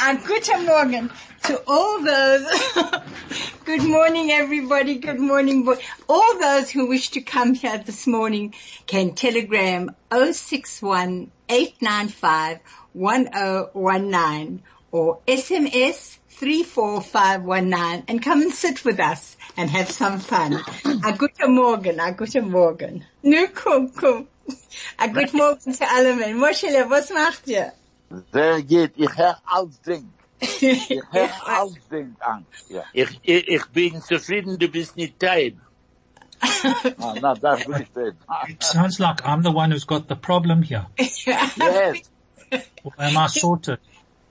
[0.00, 1.10] And guten Morgen
[1.44, 2.46] to all those.
[3.64, 4.98] good morning, everybody.
[4.98, 5.64] Good morning.
[5.64, 5.76] boy.
[6.08, 8.54] All those who wish to come here this morning
[8.86, 12.60] can telegram 061 895
[12.92, 20.60] 1019 or SMS 34519 and come and sit with us and have some fun.
[21.04, 23.04] A guten Morgen, a guten Morgen.
[23.24, 24.28] Nu, komm, komm.
[25.00, 26.38] A guten Morgen zu allen.
[26.38, 27.72] Moschele, was macht ihr?
[28.32, 30.12] Sehr gut, ich höre alles Ding.
[30.40, 32.46] Ich höre alles Ding an.
[32.68, 32.82] Ja.
[32.92, 35.56] Ich, ich, ich bin zufrieden, du bist nicht teil.
[37.00, 38.16] Ah, na, das will ich sehen.
[38.48, 40.86] It sounds like I'm the one who's got the problem here.
[41.26, 42.10] Yes,
[42.84, 43.78] Or am I sorted?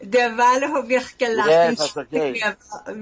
[0.02, 1.50] Derweil habe ich gelacht.
[1.50, 2.42] Yes, that's okay.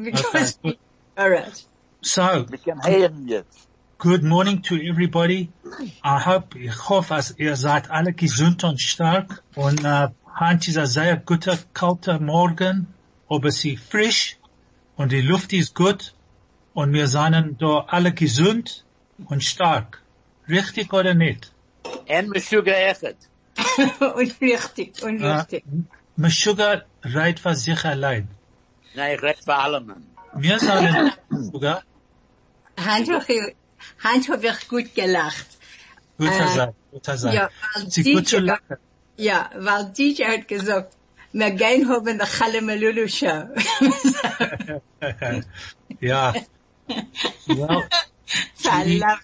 [0.03, 0.77] Because, Okay,
[1.17, 1.65] alright.
[2.01, 3.67] So, wir können hören jetzt.
[3.99, 5.49] good morning to everybody.
[6.03, 9.43] I hope, ich hoffe, dass ihr seid alle gesund und stark.
[9.55, 10.09] Und äh,
[10.67, 12.93] ist ein sehr guter, kalter Morgen,
[13.29, 14.37] aber sie frisch
[14.95, 16.13] und die Luft ist gut
[16.73, 18.85] und wir sind da alle gesund
[19.25, 20.01] und stark.
[20.47, 21.51] Richtig oder nicht?
[22.05, 23.17] En me sugar echet.
[24.15, 25.63] und richtig, und Äh, richtig.
[26.17, 28.27] Meshuggah reit für sich allein.
[28.93, 29.93] Nee, ich red für allem.
[30.33, 31.81] Wir sagen Meshuggah,
[32.77, 33.09] Hand
[34.29, 35.47] habe ich, gut gelacht.
[36.17, 37.33] guter Äh, sein, guter sein.
[37.33, 37.49] Ja,
[37.87, 38.77] Sie gut zu lachen.
[39.17, 40.95] Ja, weil DJ hat gesagt,
[41.33, 43.49] wir gehen haben die Challe Melulu Show.
[46.01, 46.33] yeah.
[47.47, 47.83] Well,
[48.65, 49.19] I love,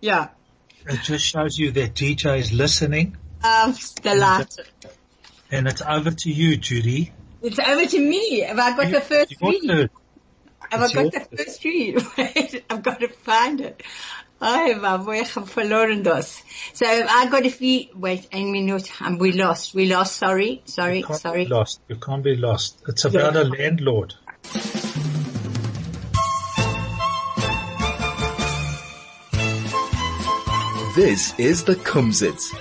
[0.00, 0.30] ja,
[0.86, 4.64] it just shows you that DJ is listening auf der Latte.
[5.50, 7.12] and it's over to you, Judy.
[7.42, 8.40] It's over to me.
[8.40, 9.90] Have I got the first read?
[10.70, 12.64] Have I got the first read?
[12.70, 13.82] I've got to find it.
[14.40, 16.42] Oh, my boy, ich hab verloren das.
[16.74, 21.00] So I got a few, wait, a minute, and we lost, we lost, sorry, sorry,
[21.08, 21.46] You sorry.
[21.46, 21.80] lost.
[21.88, 22.82] You can't be lost.
[22.86, 24.14] It's about a landlord.
[30.94, 32.54] This is the Kumzits.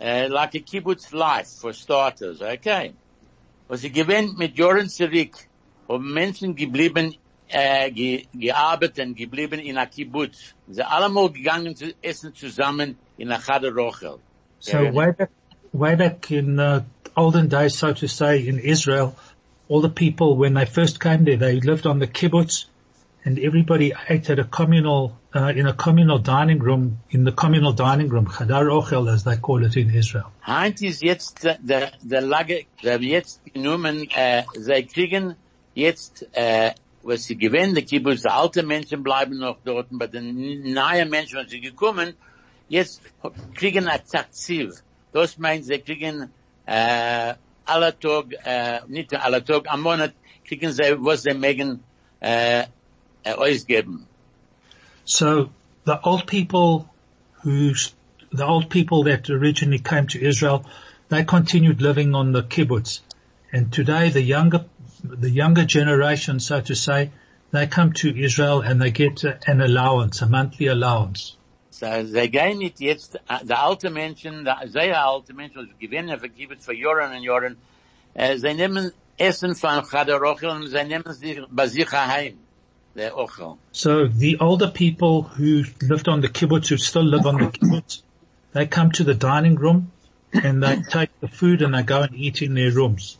[0.00, 2.94] Uh, like a kibbutz life, for starters, okay?
[3.68, 5.34] Was sie gewinnt mit Jahren zurück,
[5.88, 7.14] haben Menschen geblieben,
[7.48, 10.54] äh, ge, gearbeitet und geblieben in a kibbutz.
[10.68, 14.18] Sie allemal gegangen zu essen zusammen in a Chadar Ochel.
[14.60, 14.92] So Yeah.
[14.92, 15.30] way back,
[15.72, 16.82] way back in uh,
[17.16, 19.16] olden days, so to say, in Israel,
[19.68, 22.66] all the people, when they first came there, they lived on the kibbutz
[23.24, 27.72] and everybody ate at a communal, uh, in a communal dining room, in the communal
[27.72, 30.32] dining room, Chadar Ochel, as they call it in Israel.
[30.46, 35.34] Heint ist jetzt der, der, der Lage, der jetzt genommen, äh, sie kriegen
[35.74, 36.72] jetzt, äh,
[37.06, 38.22] was sie gewinnen, die Kibbutz,
[38.54, 40.20] die Menschen bleiben noch dort, aber die
[41.08, 42.14] Menschen, sie gekommen,
[42.68, 43.00] jetzt
[43.54, 44.00] kriegen ein.
[45.12, 46.30] Das meint, sie kriegen,
[46.66, 47.34] äh,
[47.64, 50.12] alle Tag, äh, eh, nicht nur alle Tag, am Monat,
[50.46, 51.82] kriegen sie, was sie mögen,
[52.20, 52.64] äh, eh,
[53.24, 54.06] äh, ausgeben.
[55.04, 55.50] So
[55.84, 56.88] the old people
[57.42, 57.74] who,
[58.32, 60.64] the old people that originally came to Israel,
[61.08, 63.00] they continued living on the kibbutz.
[63.52, 64.64] And today the younger,
[65.02, 67.10] the younger generation, so to say,
[67.52, 71.36] they come to Israel and they get uh, an allowance, a monthly allowance.
[71.70, 76.64] So, sie gehen nicht jetzt, die alte Menschen, die sehr alte Menschen, die gewinnen Kibbutz
[76.64, 77.56] für Jahren und Jahren,
[78.14, 82.38] äh, sie nehmen Essen von Chadar Ochel und sie nehmen sich bei sich heim,
[83.14, 83.58] Ochel.
[83.72, 88.02] So the older people who lived on the kibbutz, who still live on the kibbutz,
[88.54, 89.92] they come to the dining room
[90.32, 93.18] and they take the food and they go and eat in their rooms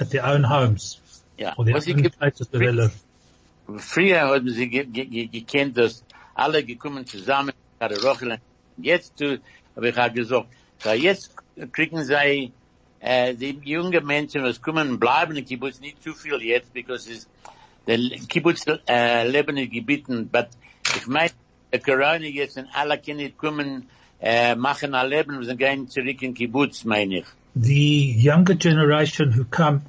[0.00, 1.00] at their own homes.
[1.36, 2.92] Ja, or their was ich own gibt, places where they live.
[3.78, 6.04] früher haben sie ge, ge, ge, gekannt, dass
[6.34, 8.38] alle gekommen zusammen, Chadar Ochel,
[8.76, 10.48] jetzt habe ich auch gesagt,
[10.78, 11.30] so jetzt
[11.72, 12.52] kriegen sie,
[13.00, 17.10] äh, die jungen Menschen, was kommen und bleiben in Kibbutz, nicht zu viel jetzt, because
[17.10, 17.28] es,
[17.86, 17.98] der
[18.28, 20.48] Kibbutz, äh, leben in Gebieten, but
[20.96, 21.30] ich meine,
[21.72, 23.88] der Corona jetzt, und alle Kinder kommen,
[24.20, 27.26] äh, machen ein Leben, wir sind gehen zurück in Kibbutz, meine ich.
[27.56, 29.82] The younger generation who come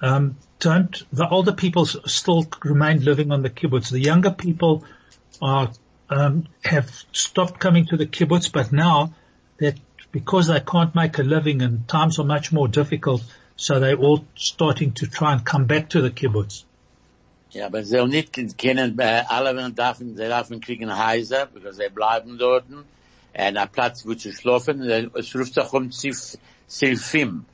[0.00, 1.02] um, don't.
[1.12, 3.90] The older people still remain living on the kibbutz.
[3.90, 4.84] The younger people
[5.40, 5.70] are
[6.08, 9.14] um, have stopped coming to the kibbutz, but now
[9.58, 9.78] that
[10.10, 13.22] because they can't make a living and times are much more difficult,
[13.56, 16.64] so they're all starting to try and come back to the kibbutz.
[17.50, 21.90] Ja, aber sie nicht kennen, äh, alle wenn dürfen, sie dürfen kriegen Häuser, because sie
[21.90, 22.86] bleiben dort, und
[23.34, 24.82] ein Platz, wo zu schlafen,
[25.14, 25.90] es ruft sich um
[26.72, 27.44] Zif, Zilfim.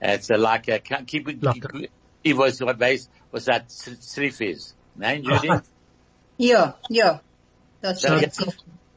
[0.00, 1.64] It's a, like a, keep it, Like
[2.22, 4.74] ich weiß, ich weiß, was that Zif is.
[4.96, 5.48] Nein, Judy?
[6.38, 7.20] Ja, ja.
[7.80, 8.32] That's So- right.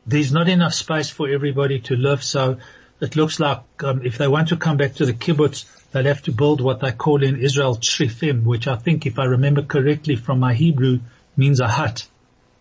[0.06, 2.58] There's not enough space for everybody to live, so
[3.02, 6.22] it looks like um, if they want to come back to the kibbutz, they'll have
[6.24, 10.16] to build what they call in Israel trifim, which I think, if I remember correctly
[10.16, 11.00] from my Hebrew,
[11.36, 12.08] means a hut.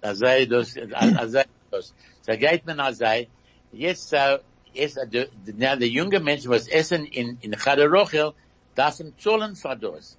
[0.03, 1.93] Azai das, azai das.
[2.23, 3.29] So geht man azai.
[3.73, 4.41] Jetzt, so,
[4.77, 8.33] der, der, der junge Mensch, was essen in, in Chadarochel,
[8.75, 10.17] darf ihm zahlen für das.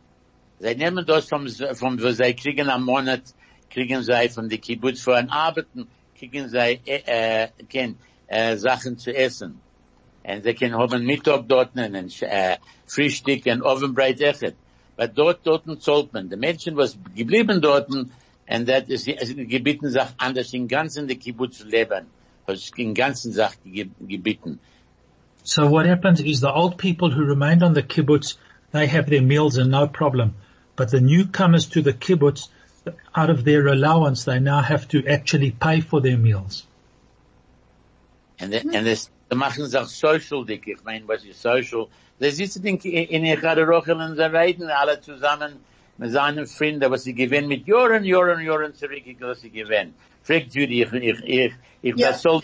[0.60, 3.22] Sie nehmen das vom, vom, wo sie kriegen am Monat,
[3.70, 5.88] kriegen sie von der Kibbutz für ein Arbeiten,
[6.18, 9.60] kriegen sie, äh, äh, kein, äh, Sachen zu essen.
[10.24, 14.56] Und sie können haben Mittag dort, und, äh, Frühstück und Ovenbreit echt.
[14.98, 16.30] Aber dort, dort zahlt man.
[16.30, 18.12] Die Menschen, was geblieben dort, und
[18.48, 22.08] das ist, es gebeten, sich anders in ganzen der Kibbutz leben.
[22.78, 23.74] In ganzen Sachen
[24.08, 24.60] gebeten.
[25.44, 28.38] So what happens is the old people who remained on the kibbutz,
[28.72, 30.36] they have their meals and no problem.
[30.78, 32.48] But the newcomers to the kibbutz,
[33.14, 36.66] out of their allowance, they now have to actually pay for their meals.
[38.40, 40.68] Und, und es, sie machen sich social dick.
[40.68, 41.90] Ich meine, was ist social?
[42.20, 45.60] Sie sitzen in, in der Chadarochel und sie reden alle zusammen
[45.98, 49.94] mit seinen Freunden, was sie gewinnen mit Jahren, Jahren, Jahren zurück, was sie gewinnen.
[50.24, 52.10] Fragt Judy, ich, ich, ich, ich, Ja.
[52.12, 52.42] das soll,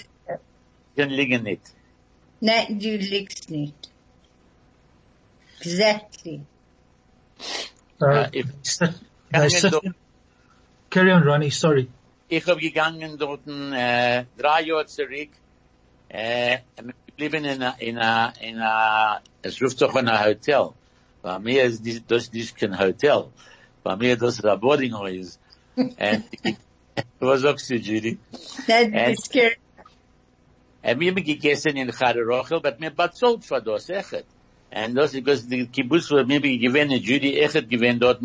[0.95, 1.61] ich liegen nicht.
[2.39, 3.89] Nein, du liegst nicht.
[5.59, 6.41] Exactly.
[8.01, 8.51] Uh, in-
[10.89, 11.87] carry on Ronnie, sorry.
[12.29, 15.29] Ich hab gegangen dort äh, drei Jahre zurück.
[16.09, 20.71] Äh, wir blieben in a, in a, in a, es ruft doch ein Hotel.
[21.23, 23.25] Bei mir ist dies, das nicht kein Hotel.
[23.81, 25.39] Bei mir das ist ein Boarding House.
[26.43, 26.55] Ich-
[27.19, 28.19] was sagst du, Judy?
[28.67, 29.57] That's And-.
[30.83, 34.25] Und wir haben gegessen in Chadarochel, aber mir bezahlt für das, echt.
[34.69, 38.21] Und das ist, because die Kibbutz, wo mir gewinnen, Judy echt gewinnen dort,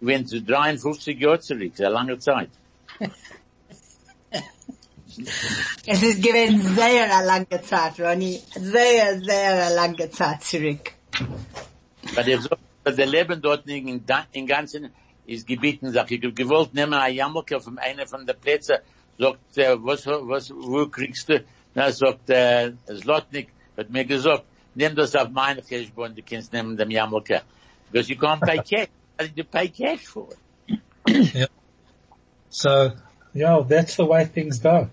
[0.00, 2.50] gewinnen zu 53 Jahre zurück, sehr lange Zeit.
[5.86, 8.40] Es ist gewesen sehr lange Zeit, Ronny.
[8.54, 10.92] Sehr, sehr lange Zeit zurück.
[12.14, 12.48] Weil der, so,
[12.84, 14.90] der Leben dort in, da- in ganzen
[15.26, 18.82] ist gebeten, sag ich, gewollt nehmen ein Jammelke von einer von der Plätze,
[19.18, 21.44] sagt, äh, was, was, wo kriegst du?
[21.74, 24.44] Na, sagt, äh, Slotnik hat mir gesagt,
[24.74, 27.42] nimm das auf meine Cashbon, du kannst nehmen dem Jammelke.
[27.90, 28.88] Because you can't pay cash.
[29.16, 30.28] Also, you pay cash for
[31.06, 31.48] it.
[32.50, 32.92] So,
[33.32, 34.88] yeah, that's the way things go.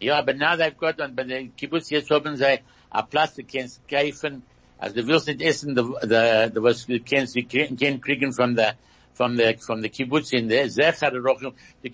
[0.00, 2.44] Yeah, but now they've got, one, but the Kibbutz jetzt haben sie
[2.90, 4.42] ein Platz, du kannst kaufen,
[4.82, 8.56] also du willst nicht essen, the, the, the, was du kannst, du kannst kriegen von
[8.56, 8.74] der,
[9.14, 11.22] von der, von der Kibbutz in der Secher, du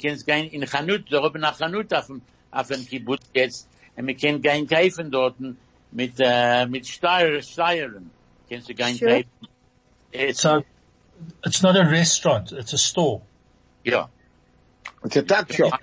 [0.03, 4.07] kannst gehen in Chanut, da haben eine Chanut auf dem, auf dem Kibbutz jetzt, und
[4.07, 5.37] wir können gehen kaufen dort
[5.93, 8.11] mit, äh, mit Steuer, Steuern.
[8.49, 9.11] Kannst du gehen Sure.
[9.23, 9.49] kaufen.
[10.13, 10.65] It's, So,
[11.45, 13.21] it's not a restaurant, it's a store.
[13.85, 14.09] ja.
[15.05, 15.79] It's a tuck shop.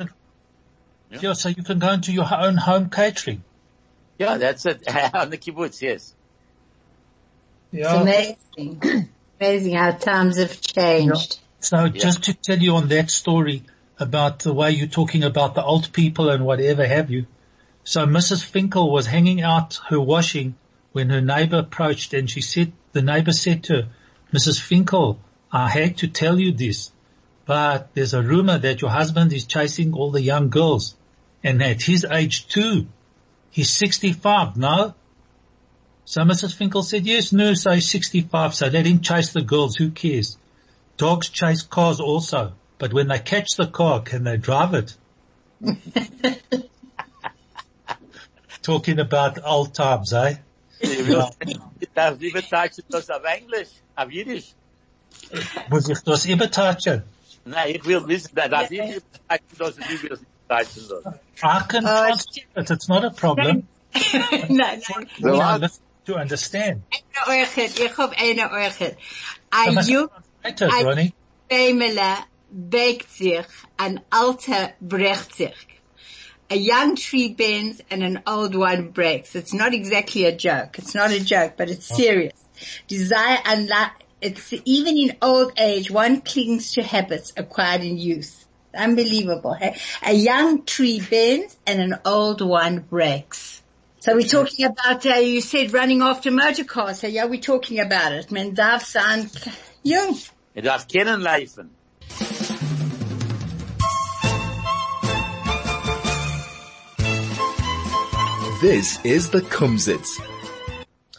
[1.12, 1.20] Yeah.
[1.22, 3.44] Yeah, so you can go into your own home catering.
[4.18, 4.82] Yeah, that's it.
[5.14, 6.16] On the Kibbutz, yes.
[7.78, 9.10] It's amazing.
[9.40, 11.40] amazing how times have changed.
[11.60, 13.64] So just to tell you on that story
[14.00, 17.26] about the way you're talking about the old people and whatever have you.
[17.84, 18.44] So Mrs.
[18.44, 20.56] Finkel was hanging out her washing
[20.92, 23.88] when her neighbor approached and she said, the neighbor said to her,
[24.34, 24.60] Mrs.
[24.60, 25.20] Finkel,
[25.52, 26.92] I hate to tell you this,
[27.46, 30.96] but there's a rumor that your husband is chasing all the young girls
[31.44, 32.88] and at his age too.
[33.52, 34.94] He's 65, no?
[36.06, 36.54] So Mrs.
[36.54, 40.38] Finkel said, yes, no, so he's 65, so they didn't chase the girls, who cares?
[40.98, 44.96] Dogs chase cars also, but when they catch the car, can they drive it?
[48.62, 50.36] Talking about old times, eh?
[51.96, 54.54] Darf lieber sagst du das auf Englisch, auf Jiddisch?
[55.70, 57.04] Muss ich das übertauchen?
[57.46, 60.78] Nein, ich will wissen, dass das ich sagst du das, du willst nicht das.
[61.44, 63.68] I can translate it, it's not a problem.
[64.50, 64.82] nein, nein.
[65.20, 65.62] So are what?
[65.62, 66.84] listening to understand.
[67.28, 68.96] Eine Orchid, ich hab eine Orchid.
[69.52, 70.08] So Ein must jung
[70.44, 71.14] translate it, I- Ronnie.
[71.50, 72.18] Bämele
[72.52, 73.46] bägt sich,
[73.78, 75.54] ein alter brecht.
[76.50, 79.36] A young tree bends and an old one breaks.
[79.36, 80.78] It's not exactly a joke.
[80.78, 82.34] It's not a joke, but it's serious.
[82.88, 83.70] Desire and
[84.22, 88.46] it's even in old age, one clings to habits acquired in youth.
[88.76, 89.54] Unbelievable.
[89.54, 89.76] Hey?
[90.04, 93.62] A young tree bends and an old one breaks.
[94.06, 97.00] So we're talking about, uh, you said running after motor cars.
[97.00, 98.30] So yeah, we're talking about it.
[98.30, 99.32] Men darf sein
[99.82, 100.16] jung.
[100.56, 100.86] Er darf.
[108.62, 110.22] This is the Kumzits.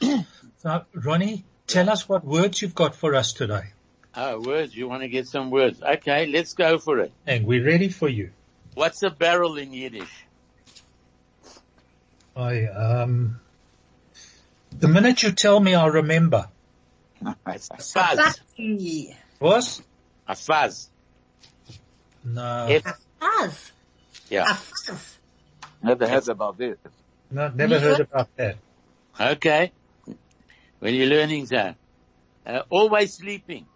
[0.95, 3.73] Ronnie, tell us what words you've got for us today.
[4.15, 4.77] Oh, words.
[4.77, 5.83] You want to get some words.
[5.83, 7.11] Okay, let's go for it.
[7.27, 8.31] And we're ready for you.
[8.75, 10.27] What's a barrel in Yiddish?
[12.37, 13.41] I, um,
[14.71, 16.49] the minute you tell me, I'll remember.
[17.47, 18.19] It's a fuzz.
[18.19, 19.17] Factory.
[19.41, 19.83] Was?
[20.29, 20.91] A fuzz.
[22.25, 23.73] No, F- A fuzz.
[24.29, 24.45] yeah.
[24.51, 25.19] A fuzz.
[25.83, 26.77] Never heard about this.
[27.31, 28.57] no, never heard about that.
[29.19, 29.73] Okay.
[30.81, 31.77] When you're learning that.
[32.45, 33.67] Uh, always sleeping.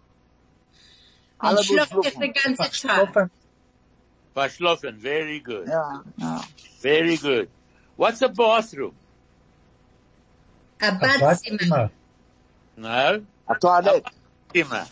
[1.41, 2.33] Man Alle schläft muss es den
[2.71, 3.29] schlucken.
[4.35, 4.97] Verschlafen.
[5.01, 5.67] Very good.
[5.67, 6.41] Ja, ja.
[6.81, 7.49] Very good.
[7.95, 8.95] What's a bathroom?
[10.81, 11.19] A A Badzimmer.
[11.19, 11.89] Badzimmer.
[12.77, 13.25] No.
[13.47, 14.05] A toilet.
[14.53, 14.87] Zimmer.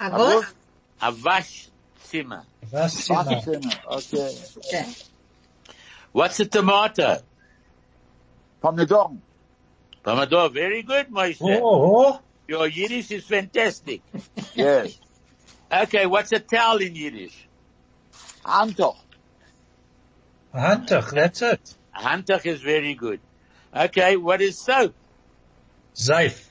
[0.00, 0.34] A A what?
[0.34, 0.54] roof.
[1.02, 2.44] A Waschzimmer.
[2.72, 3.44] Badzimmer.
[3.44, 3.86] Waschzimmer.
[3.86, 4.36] Okay.
[4.72, 4.84] Ja.
[6.12, 7.18] What's a tomato?
[8.62, 9.18] Pomidor.
[10.04, 10.52] Pomodoro.
[10.52, 11.38] Very good, Moshe.
[11.42, 14.02] Oh, oh, Your Yiddish is fantastic.
[14.54, 14.98] Yes.
[15.72, 17.46] Okay, what's a towel in Yiddish?
[18.44, 18.96] Handtuch.
[20.54, 21.74] Handtuch, that's it.
[21.94, 23.20] A handtuch is very good.
[23.74, 24.94] Okay, what is soap?
[25.94, 26.48] Zeif.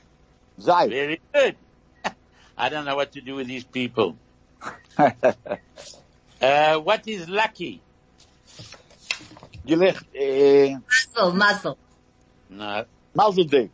[0.58, 0.90] Seife.
[0.90, 1.56] Very good.
[2.58, 4.16] I don't know what to do with these people.
[6.42, 7.82] Uh, what is lucky?
[9.66, 10.04] Gelicht.
[10.14, 11.78] Eh, Muzzle, muzzle.
[12.48, 13.68] No, Mazeldik.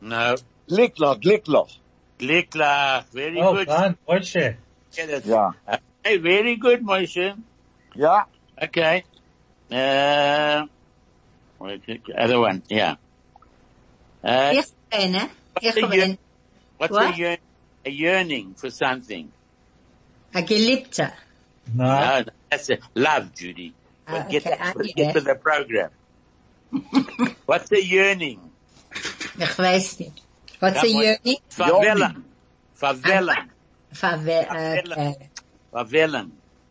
[0.00, 0.34] no.
[0.66, 1.70] Glikloch, glikloch.
[2.18, 3.04] Gliklach.
[3.12, 3.68] Very Oh, good.
[3.68, 3.98] fine.
[4.08, 4.56] Moshe.
[4.94, 5.52] Okay, that's- Ja.
[5.68, 7.36] Okay, very good, Moshe.
[7.94, 8.24] Ja.
[8.62, 9.04] Okay.
[9.70, 10.66] Uh,
[11.58, 11.82] wait,
[12.18, 12.96] other one, yeah.
[14.24, 15.26] Uh, Eerst een, hè?
[15.54, 16.16] Eerst the year-
[16.76, 17.12] what's What?
[17.12, 17.38] A, yearn,
[17.86, 19.30] a yearning for something?
[20.34, 21.12] A geliebte.
[21.72, 21.84] No.
[21.84, 23.72] No, no, that's a love, Judy.
[24.06, 25.90] Ah, But get, okay, I get get to the program.
[27.46, 28.40] what's a yearning?
[29.38, 30.22] Ik weet niet.
[30.58, 31.40] Wat Ja, is maar- je niet?
[31.48, 32.14] Favela.
[32.72, 33.46] Favela.
[33.92, 34.42] Favela.
[34.90, 35.16] Okay.
[35.72, 36.26] Favela.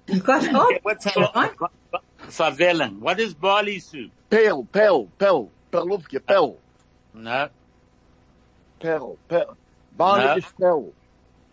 [0.06, 1.06] You got Okay, oh, what's
[2.30, 4.12] tell What is barley soup?
[4.30, 5.52] Peel, peel, peel.
[5.72, 6.58] Perlofje, peel.
[7.14, 7.50] No,
[8.80, 9.58] Peel, peel.
[9.98, 10.36] Barley No.
[10.36, 10.94] is peel.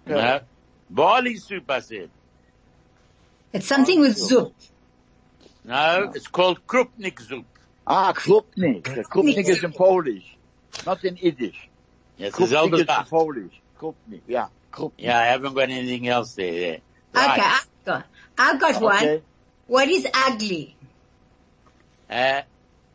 [0.06, 0.16] Peel.
[0.16, 0.40] no.
[0.90, 2.10] Barley soup, I said.
[3.52, 4.54] It's something with zoop.
[5.64, 7.46] No, it's called krupnik soup.
[7.86, 8.82] Ah, Krupnik.
[8.82, 10.36] Krupnik is in Polish.
[10.84, 11.68] Not in Yiddish.
[12.16, 13.60] Yes, it's Krupnik is in Polish.
[13.78, 14.48] Krupnik, yeah.
[14.72, 14.92] Krupnik.
[14.98, 16.52] Yeah, I haven't got anything else there.
[16.52, 16.72] there.
[17.14, 17.40] Okay, Right.
[17.40, 18.06] I've got,
[18.38, 19.22] I've got one.
[19.68, 19.72] Okay.
[19.72, 20.76] What is ugly?
[22.08, 22.42] Uh,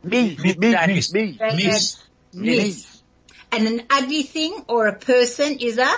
[0.04, 1.12] Me, Me- me, Mies.
[1.12, 1.38] me.
[1.38, 2.02] Mies.
[2.34, 3.02] Miss.
[3.52, 5.88] And an ugly thing or a person is a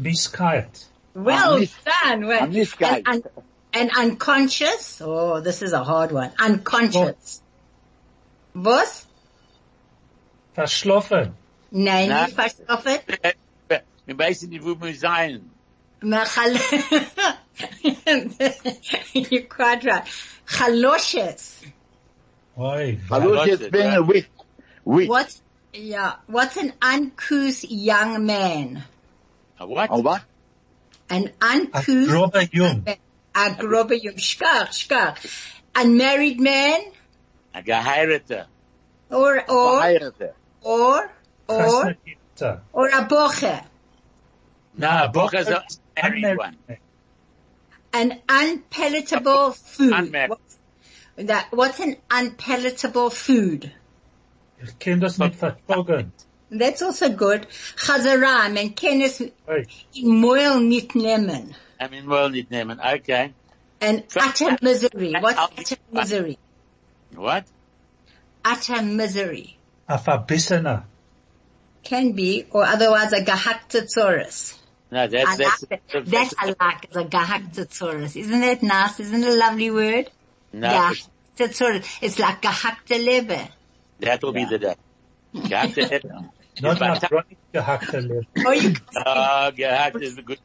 [0.00, 0.84] Miskite.
[1.14, 2.26] well miss- done.
[2.26, 3.02] Well, a misguide.
[3.06, 5.00] And, un- and unconscious.
[5.02, 6.30] Oh, this is a hard one.
[6.38, 7.40] Unconscious.
[8.54, 9.06] Was?
[10.56, 11.32] Verschlafen.
[11.72, 12.26] Nein, Nee.
[12.26, 13.00] niet verstoffen.
[14.06, 15.50] wir wissen nicht, wo wir sein.
[17.82, 18.76] Maar gal-
[19.12, 20.04] You're quite right.
[20.58, 21.60] Galoshes.
[22.58, 22.98] Oi.
[23.08, 23.98] Hallo, lost jetzt it, ben yeah.
[24.06, 24.26] wit.
[24.84, 25.08] Wit.
[25.08, 25.40] What?
[25.72, 26.14] Yeah.
[26.26, 28.82] What's an uncouth young man?
[29.58, 29.90] A what?
[29.90, 30.22] Oh, wat?
[31.08, 31.86] An A uncouth.
[32.08, 32.84] grobbe jong.
[33.34, 34.16] A grobbe jong.
[34.16, 35.16] Schkar, schkar.
[35.74, 36.80] Unmarried man
[37.54, 38.46] A geheirate.
[39.10, 40.32] or, or, Verheiratet.
[40.62, 41.10] or,
[41.48, 41.96] or,
[42.38, 42.60] Gesnekte.
[42.72, 43.64] or a boche.
[44.76, 45.64] No, Boch is a
[46.00, 46.56] married one.
[47.92, 49.92] An unpalatable food.
[49.92, 50.30] Unmarried.
[50.30, 50.58] What's,
[51.16, 53.72] that, what's an unpalatable food?
[54.62, 55.38] Ich kann das nicht.
[56.50, 57.46] That's also good.
[57.76, 59.66] Chazara, men ken es Oi.
[60.02, 61.54] moil nicht nehmen.
[61.80, 62.78] I mean, well, nicht nehmen.
[62.80, 63.32] Okay.
[63.80, 65.14] And utter misery.
[65.18, 66.38] What's utter misery?
[67.14, 67.44] What?
[68.44, 69.56] Utter misery.
[69.88, 70.84] A verbissener.
[71.82, 74.59] Can be, or otherwise a gehackte tsuris.
[74.92, 76.06] No, that's, I that's, like that.
[76.06, 78.16] That I like, is a gehackte tsuris.
[78.16, 78.98] Isn't that nice?
[79.00, 80.10] Isn't it a lovely word?
[80.52, 81.04] no, Gehackte
[81.36, 81.86] tsuris.
[82.02, 83.48] It's like gehackte leber.
[84.00, 84.74] that'll be the day.
[85.34, 86.04] Gehackt it.
[86.62, 88.26] Not But- nach Ronnie gehackte Leben.
[88.36, 90.40] You can Oh, gehackt is a good.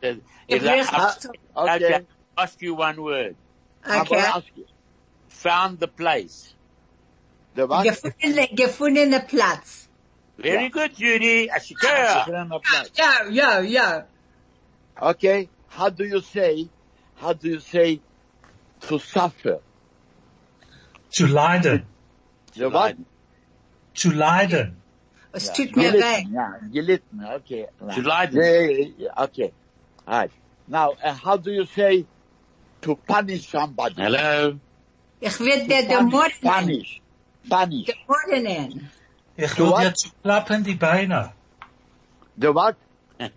[0.48, 0.90] If Yes.
[0.94, 1.14] I,
[1.58, 1.86] Okay.
[1.86, 2.06] okay.
[2.38, 3.36] Ask you one word.
[3.84, 4.16] I okay.
[4.16, 4.66] will ask you.
[5.30, 6.54] Found the place.
[7.56, 7.86] De wat?
[7.86, 9.88] Gefundene, gefundene Platz.
[10.38, 10.70] Very Yeah.
[10.70, 11.48] good, Judy.
[11.50, 12.28] Ashikara.
[12.96, 14.04] Yo, yo, yo.
[15.02, 15.50] Okay.
[15.68, 16.70] How do you say,
[17.16, 18.00] how do you say
[18.88, 19.60] to suffer?
[21.14, 21.86] To leiden.
[22.56, 22.96] De wat?
[23.94, 24.75] Zu leiden.
[25.34, 26.00] Es Ja, tut mir weh.
[26.00, 27.25] gelitten, Ja, gelitten.
[27.36, 27.68] Okay.
[27.80, 28.38] To leiden.
[28.38, 29.52] Yeah, yeah, yeah, okay.
[30.08, 30.32] Right.
[30.68, 32.06] Now, uh, how do you say
[32.82, 33.96] to punish somebody?
[34.02, 34.60] Hello.
[35.20, 36.86] Ich werde der der Mord nennen.
[36.86, 37.02] Spanish.
[37.46, 37.86] Spanish.
[37.86, 38.70] Der
[39.38, 39.84] Ich will was?
[39.84, 41.34] jetzt klappen die Beine.
[42.38, 42.75] The what?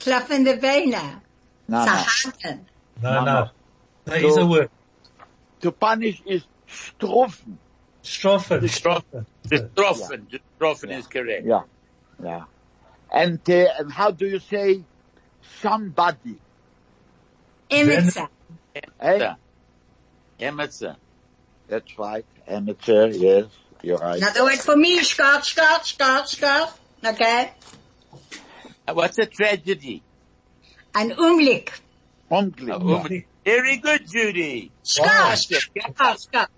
[0.00, 1.20] Klaffende Beine.
[1.68, 1.92] No, no.
[1.92, 2.60] Zerhaken.
[3.02, 3.24] No, No, no.
[3.24, 3.50] no.
[4.04, 4.70] There is So- a word.
[5.60, 7.56] To punish is struffen.
[8.04, 8.60] Straffen.
[8.68, 9.26] Straffen.
[9.48, 10.26] Gestroffen.
[10.30, 11.44] Gestroffen is correct.
[11.46, 11.62] Yeah.
[12.22, 12.44] Yeah.
[13.10, 14.82] And, uh, and how do you say
[15.60, 16.38] somebody?
[17.70, 18.28] Emetzer.
[19.00, 19.34] Eh?
[20.40, 20.96] Emetzer.
[21.68, 22.24] That's right.
[22.46, 23.46] Amateur, yes.
[23.82, 24.18] You're right.
[24.18, 26.78] Another word for me, is scarf, scarf, scarf, scarf.
[27.04, 27.52] Okay?
[28.86, 30.02] Uh, What's a tragedy?
[30.94, 31.70] An Umlik.
[32.30, 32.70] Only.
[32.72, 34.72] A woman- Very good, Judy.
[34.82, 35.34] Scarf, Wow.
[35.36, 36.48] scarf, scarf.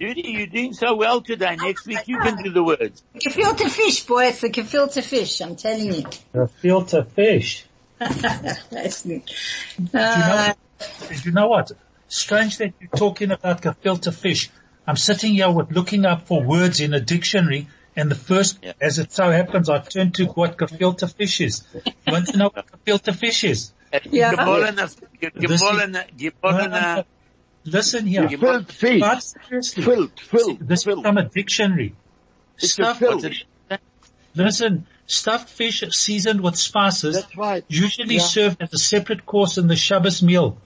[0.00, 1.56] Judy, you're doing so well today.
[1.56, 3.02] Next week you can do the words.
[3.16, 4.26] Gefilte fish, boy.
[4.26, 5.40] It's a gefilte fish.
[5.40, 6.04] I'm telling you.
[6.32, 7.64] The filter fish.
[7.98, 9.22] That's me.
[9.76, 11.72] Do you Uh, know, do you know what?
[12.08, 14.50] Strange that you're talking about gefilte fish.
[14.86, 18.72] I'm sitting here with looking up for words in a dictionary and the first, Yeah.
[18.80, 21.64] as it so happens, I turned to what gefilte fish is.
[21.74, 23.72] You want to know what gefilte fish is?
[24.10, 24.32] Yeah.
[24.34, 27.04] Gemolene, This is- gemolene, No, gemolene, no, no.
[27.64, 28.28] Listen here.
[28.28, 29.00] Filled fish.
[29.00, 31.94] But seriously, Filled, filled, this is from a dictionary.
[32.56, 33.22] It's a Stuff, filled.
[33.24, 33.36] what's
[33.70, 33.80] it?
[34.34, 37.64] listen, stuffed fish seasoned with spices That's right.
[37.68, 38.20] usually Yeah.
[38.38, 40.56] served as a separate course in the Shabbos meal.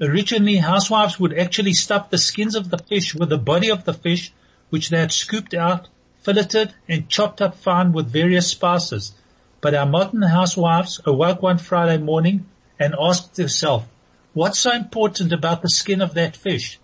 [0.00, 3.92] Originally, housewives would actually stuff the skins of the fish with the body of the
[3.94, 4.32] fish,
[4.70, 5.88] which they had scooped out,
[6.22, 9.12] filleted, and chopped up fine with various spices.
[9.60, 12.46] But our modern housewives awoke one Friday morning
[12.78, 13.86] and asked herself,
[14.32, 16.78] what's so important about the skin of that fish?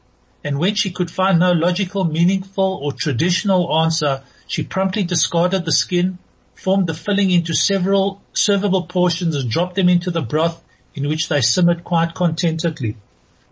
[0.45, 5.73] And when she could find no logical, meaningful, or traditional answer, she promptly discarded the
[5.73, 6.19] skin,
[6.55, 10.63] formed the filling into several servable portions and dropped them into the broth
[10.95, 12.97] in which they simmered quite contentedly.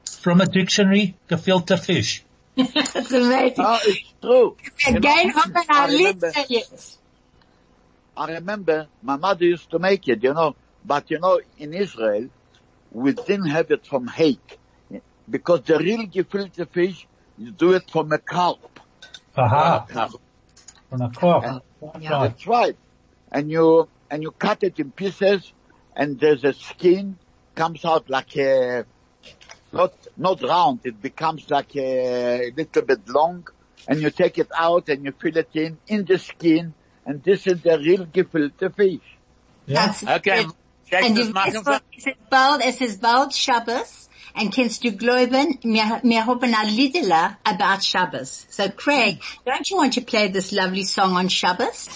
[0.04, 2.22] From a dictionary, gefilte fish.
[2.56, 3.64] That's amazing.
[3.66, 4.56] Oh, it's true.
[4.86, 6.32] You know, Again, haben wir I ein remember,
[8.16, 12.28] I remember my mother used to make it, you know, but you know, in Israel,
[12.92, 14.58] we didn't have it from hake.
[15.28, 17.06] Because the real gefilte fish,
[17.38, 18.78] you do it from a carp.
[19.36, 20.14] Aha, Nach-
[20.90, 21.44] from a carp.
[21.44, 22.02] And- Right.
[22.08, 22.76] That's right.
[23.30, 25.52] And you, and you cut it in pieces
[25.94, 27.18] and there's a skin
[27.54, 28.86] comes out like a,
[29.74, 33.46] not, not round, it becomes like a little bit long
[33.88, 36.72] and you take it out and you fill it in, in the skin
[37.06, 39.00] and this is the real gefilte fish.
[39.66, 39.86] Yeah.
[39.86, 40.44] That's Okay.
[40.44, 40.54] good.
[40.90, 44.08] Check Und das du machen weißt was, es ist bald, es ist bald Shabbos.
[44.36, 48.46] And kannst du glauben, wir, wir haben a Liedler about Shabbos.
[48.50, 49.46] So Craig, mm.
[49.46, 51.88] don't you want to play this lovely song on Shabbos?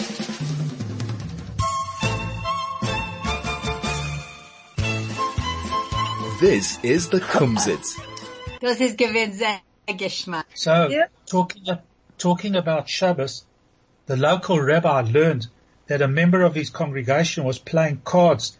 [6.39, 7.99] This is the Kumzits.
[8.61, 9.33] Das ist gewinn
[9.87, 10.45] Geschmack.
[10.55, 11.07] So, Yeah.
[11.25, 11.77] talking, uh,
[12.17, 13.45] talking about Shabbos,
[14.05, 15.47] the local rabbi learned
[15.87, 18.57] that a member of his congregation was playing cards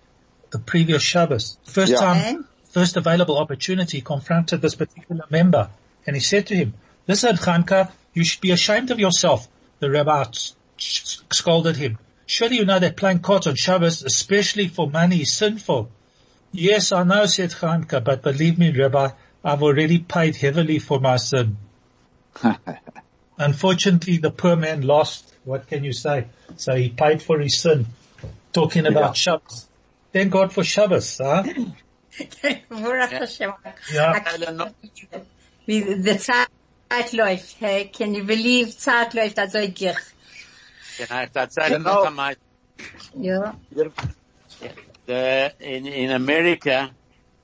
[0.52, 1.58] the previous Shabbos.
[1.64, 2.00] First Yeah.
[2.00, 2.46] time, And?
[2.74, 5.70] first available opportunity confronted this particular member
[6.06, 6.74] and he said to him,
[7.08, 9.48] listen Chanka, you should be ashamed of yourself.
[9.80, 11.98] The rabbi s- s- scolded him.
[12.26, 15.90] Surely you know that playing cards on Shabbos, especially for money, is sinful.
[16.52, 19.10] Yes, I know, said Chanka, but believe me, Rabbi,
[19.44, 21.58] I've already paid heavily for my sin.
[23.38, 25.34] Unfortunately, the poor man lost.
[25.46, 26.28] What can you say?
[26.58, 27.86] So he paid for his sin.
[28.52, 29.68] Talking about Shabbos.
[30.12, 31.44] Thank God for Shabbos, huh?
[32.70, 33.54] Baruch Hashem.
[33.94, 34.20] Ja.
[35.66, 39.96] Wie die Zeit läuft, hey, can you believe Zeit läuft also gich?
[40.98, 42.04] Can I start saying Genau.
[42.04, 42.36] noch einmal?
[43.16, 43.56] Ja.
[45.10, 46.92] The, in, in Amerika,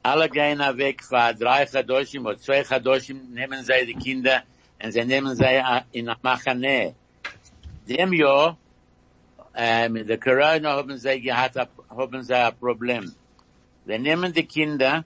[0.04, 4.43] alle gehen weg für drei Chadoshim oder zwei Chadoshim, nehmen sie die Kinder
[4.84, 6.93] und sie nehmen sie äh, in Machane.
[7.89, 8.56] Dem Jahr,
[9.56, 11.58] äh, mit der Corona haben sie gehabt,
[11.89, 13.12] haben sie ein Problem.
[13.88, 15.04] Sie nehmen die Kinder,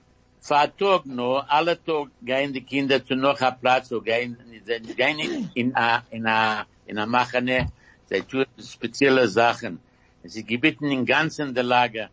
[0.50, 4.96] einen Tag nur, alle Tag gehen die Kinder zu noch einem Platz, und gehen, sie
[4.96, 7.72] gehen in a, in a, in a Machane,
[8.10, 9.80] sie tun spezielle Sachen.
[10.26, 12.10] Sie gebeten in ganzen der Lage,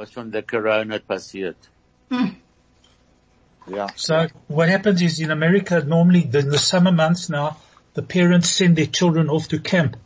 [0.00, 1.56] was von der Corona passiert.
[2.10, 2.30] Yeah.
[3.66, 3.86] Hmm.
[3.96, 7.58] So what happens is in America, normally the, the summer months now,
[7.92, 9.98] the parents send their children off to camp.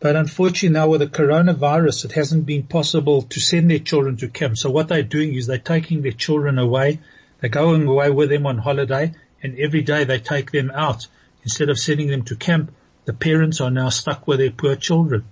[0.00, 4.28] But unfortunately now with the coronavirus, it hasn't been possible to send their children to
[4.28, 4.56] camp.
[4.56, 7.00] So what they're doing is they're taking their children away.
[7.40, 11.08] They're going away with them on holiday and every day they take them out.
[11.42, 12.72] Instead of sending them to camp,
[13.04, 15.26] the parents are now stuck with their poor children.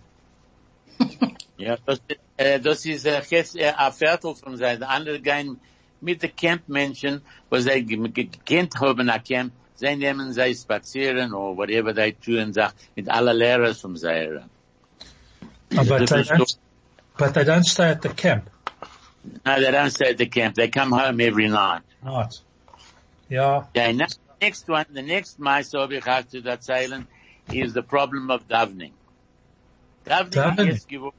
[1.56, 2.00] Ja, das,
[2.36, 4.78] äh, das ist äh, äh, ein Viertel von sein.
[4.78, 5.60] Die anderen gehen
[6.00, 11.32] mit den Campmenschen, wo sie ge- ge- gekannt haben ein Camp, sie nehmen sie spazieren
[11.32, 12.16] or whatever they
[12.52, 14.50] sag, mit aller Lehrer zum Seiren.
[15.70, 16.56] But they don't,
[17.16, 18.50] but they don't stay at the camp.
[19.46, 20.56] No, they don't stay at the camp.
[20.56, 21.82] They come home every night.
[22.02, 22.34] Right.
[23.28, 23.64] Yeah.
[23.74, 26.68] Yeah, next, next one, the next Maisa ich have to that
[27.52, 28.92] is the problem of davening.
[30.04, 30.66] Davening, Davening.
[30.66, 31.14] yes, give up.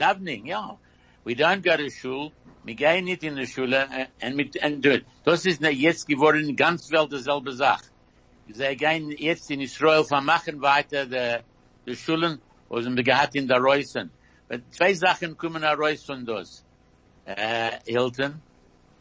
[0.00, 0.72] Davening, yeah.
[1.24, 2.32] We don't go to shul.
[2.64, 5.04] Wir gehen nicht in die Schule äh, uh, und mit, und do it.
[5.24, 7.84] Das ist jetzt geworden ganz Welt dieselbe Sache.
[8.48, 11.42] Sie gehen jetzt in Israel vermachen weiter die,
[11.86, 14.10] die Schulen, was wir gehabt in der Reusen.
[14.70, 16.64] Zwei Sachen kommen heraus von das.
[17.24, 18.40] Äh, Hilton.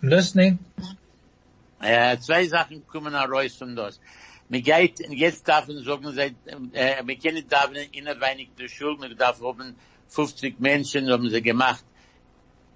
[0.01, 0.59] Listening.
[1.81, 3.99] Äh, zwei Sachen kommen heraus von das.
[4.49, 6.35] Mir geht, jetzt darf man sagen, seit,
[6.73, 9.75] äh, wir kennen da in der wenig der Schule, wir darf haben
[10.09, 11.83] 50 Menschen haben sie gemacht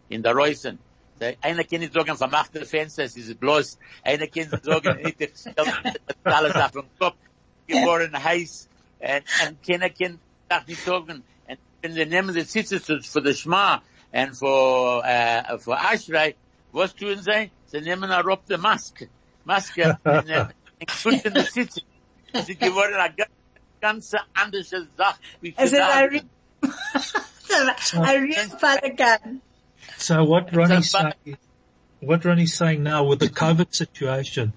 [0.09, 0.79] in der Reusen.
[1.19, 5.39] Der- Einer kann nicht sagen, vermachte Fenster, es ist bloß, einer kann nicht sagen, nicht,
[6.23, 7.15] alles auf den Kopf,
[7.67, 8.69] geworden heiß,
[8.99, 10.19] und, und keiner kann
[10.49, 15.57] das nicht sagen, und wenn sie nehmen die Sitze für den Schma, und für, äh,
[15.57, 16.35] für Aschrei,
[16.71, 17.51] was tun sie?
[17.65, 19.09] Sie nehmen auch auf die Maske,
[19.43, 20.45] Maske, und, äh,
[20.89, 21.81] schütten die Sitze.
[22.31, 23.15] Es ist geworden eine
[23.81, 26.29] ganz, andere Sache, wie As zu in
[26.63, 28.01] a sagen.
[28.01, 29.41] real, a real Pelican.
[29.97, 31.37] So what Ronnie's saying,
[31.99, 34.53] what Ronnie's saying now with the COVID situation,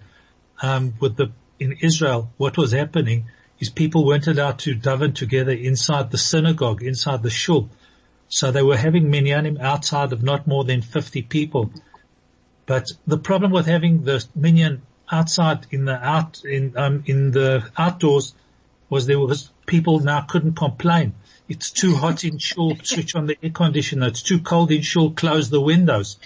[0.62, 3.26] um, with the, in Israel, what was happening
[3.58, 7.70] is people weren't allowed to daven together inside the synagogue, inside the shul.
[8.28, 11.70] So they were having minyanim outside of not more than 50 people.
[12.66, 17.70] But the problem with having the minyan outside in the out, in, um, in the
[17.76, 18.34] outdoors
[18.90, 21.14] was there was people now couldn't complain.
[21.48, 24.08] It's too hot in shul, switch on the air conditioner.
[24.08, 26.16] It's too cold in shul, close the windows,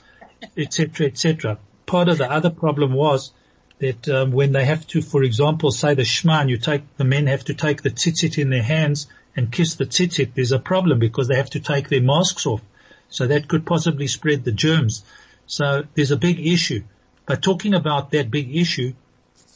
[0.57, 1.59] etc., etc.
[1.85, 3.33] Part of the other problem was
[3.81, 7.05] that um, when they have to, for example, say the Shema, and you take the
[7.05, 10.35] men have to take the tzitzit in their hands and kiss the tzitzit.
[10.35, 12.63] There's a problem because they have to take their masks off,
[13.11, 15.05] so that could possibly spread the germs.
[15.47, 16.85] So there's a big issue.
[17.27, 18.95] But talking about that big issue,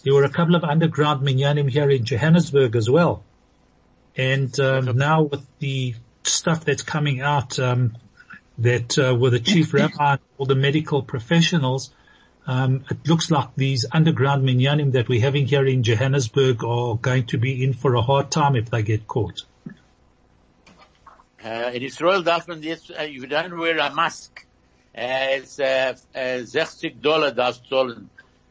[0.02, 3.24] there were a couple of underground minyanim here in Johannesburg as well.
[4.16, 7.96] And um, now with the stuff that's coming out, um,
[8.58, 11.90] that uh, with the chief rabbi and all the medical professionals,
[12.46, 17.26] um, it looks like these underground minyanim that we're having here in Johannesburg are going
[17.26, 19.42] to be in for a hard time if they get caught.
[21.42, 24.46] Uh, in Israel darf man jetzt, uh, you don't wear a mask.
[24.96, 27.70] Uh, it's, uh, uh, 60 Dollar darfst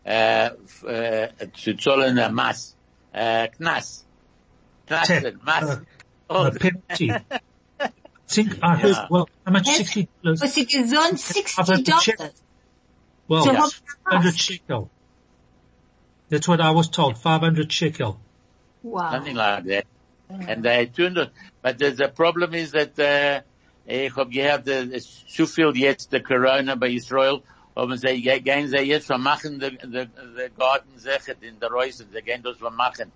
[0.06, 0.50] uh,
[0.88, 2.76] uh, zu zahlen a Mass,
[3.14, 4.04] uh, Knas.
[5.04, 5.64] Tap, Knas, Mass.
[5.64, 5.80] uh,
[6.30, 7.12] Oh, A penalty.
[7.12, 7.90] I
[8.30, 9.08] think I heard, Yeah.
[9.10, 9.68] well, how much?
[9.68, 10.42] Sixty dollars.
[10.42, 12.18] Was it is on I've sixty had to check.
[12.18, 12.42] dollars?
[13.28, 13.68] Well, So Yeah.
[14.10, 14.92] how shekel.
[16.30, 17.18] That's what I was told.
[17.18, 18.20] Five hundred shekel.
[18.82, 19.12] Wow.
[19.12, 19.86] something like that.
[20.30, 21.30] And they tun das.
[21.62, 23.42] But the, the problem is that, uh,
[23.86, 27.44] ich hab gehört, es ist zu viel jetzt der Corona bei Israel,
[27.78, 32.08] haben sie, ge- gehen sie jetzt vermachen, the, the, the Garten sechet in der Reusen,
[32.12, 33.12] sie gehen das vermachen.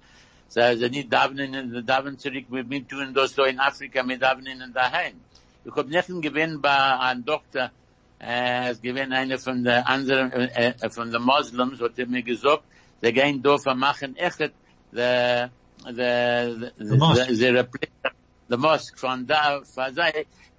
[0.55, 5.19] Nicht davenen, sie davenen zurück, wir wir tun das so in wir davenen in daheim.
[5.65, 7.71] Ich hab nicht gewinn bei einem Doktor,
[8.19, 12.23] äh, es gewinn einer von der anderen, äh, äh, von den Moslems, hat er mir
[12.23, 12.63] gesagt,
[13.01, 14.51] sie gehen da vermachen echt,
[14.91, 15.47] the,
[18.57, 18.97] mosque.
[18.97, 20.05] von da, von da,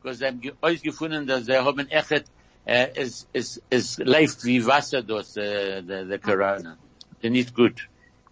[0.00, 2.24] because haben ge- ausgefunden, dass sie haben echt,
[2.66, 6.76] äh, es, es, es läuft wie Wasser durch, äh, the, Corona.
[7.22, 7.88] Sie nicht gut.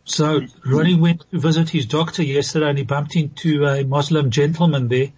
[0.07, 4.87] So Ronnie went to visit his doctor yesterday and he bumped into a Muslim gentleman
[4.87, 5.13] there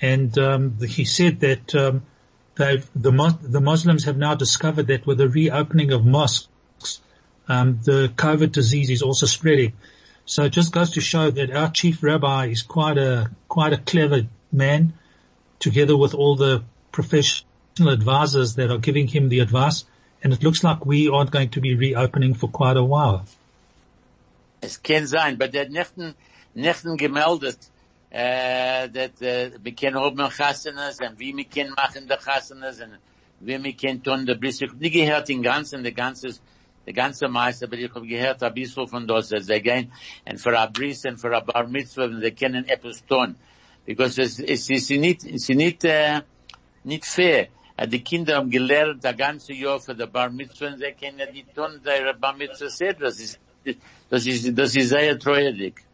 [0.00, 2.02] and um, he said that um,
[2.54, 6.48] the, the Muslims have now discovered that with the reopening of mosques,
[7.48, 9.74] um, the COVID disease is also spreading.
[10.24, 13.78] So it just goes to show that our chief rabbi is quite a quite a
[13.78, 14.22] clever
[14.52, 14.94] man,
[15.58, 19.84] together with all the professional advisors that are giving him the advice.
[20.22, 23.26] And it looks like we aren't going to be reopening for quite a while.
[24.60, 26.14] Es kann sein, bei der Nächten,
[26.54, 27.58] Nächten gemeldet,
[28.10, 32.98] äh, dass, äh, wir können haben Chassanas und wie wir können machen die Chassanas und
[33.40, 34.66] wie wir können tun die Brüste.
[34.66, 36.28] Ich hab nicht gehört den ganzen, der ganze,
[36.84, 39.92] der ganze Meister, aber ich habe gehört ein bisschen von das, dass sie gehen
[40.28, 43.36] und für ein und für ein Bar Mitzvah und sie können etwas tun.
[43.86, 46.20] Because es, es ist nicht, es ist nicht, äh,
[46.84, 47.48] nicht fair.
[47.78, 51.32] Äh, Die Kinder haben gelernt, das ganze Jahr für die Bar Mitzvah und sie können
[51.32, 53.40] nicht tun, der Bar Mitzvah das ist,
[54.10, 55.84] das ist, das ist sehr treurig.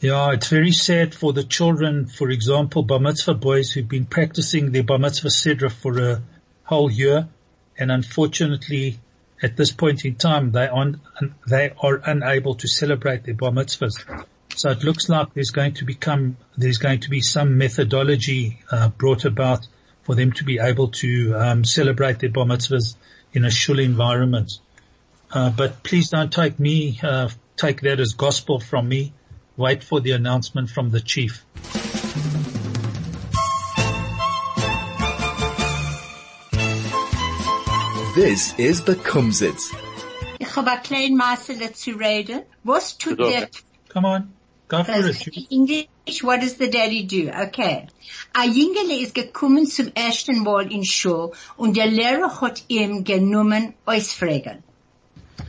[0.00, 4.72] Yeah, it's very sad for the children, for example, bar mitzvah boys who've been practicing
[4.72, 6.22] their bar mitzvah sedra for a
[6.64, 7.28] whole year
[7.78, 8.98] and unfortunately
[9.42, 10.92] at this point in time, they are,
[11.46, 14.26] they are unable to celebrate their bar mitzvahs.
[14.56, 18.88] So it looks like there's going to become, there's going to be some methodology uh,
[18.88, 19.66] brought about
[20.04, 22.94] for them to be able to um, celebrate their bar mitzvahs
[23.32, 24.52] in a shul environment.
[25.34, 29.12] Uh, but please don't take me, uh, take that as gospel from me.
[29.56, 31.44] Wait for the announcement from the chief.
[38.14, 39.74] This is the Kumzits.
[40.38, 42.44] Ich habe ein kleines Maße zu reden.
[42.62, 43.48] Was tut der
[43.88, 44.32] Come on,
[44.68, 45.50] go for it.
[45.50, 47.30] English, what does the daddy do?
[47.30, 47.88] Okay.
[48.34, 53.74] Ein Jüngele ist gekommen zum ersten Mal in Schule und der Lehrer hat ihm genommen
[53.84, 54.63] ausfragen.